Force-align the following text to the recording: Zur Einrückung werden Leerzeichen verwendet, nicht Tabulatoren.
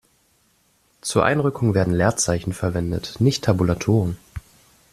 Zur 1.01 1.25
Einrückung 1.25 1.75
werden 1.75 1.93
Leerzeichen 1.93 2.53
verwendet, 2.53 3.17
nicht 3.19 3.43
Tabulatoren. 3.43 4.17